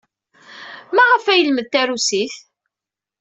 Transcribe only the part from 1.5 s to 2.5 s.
tarusit?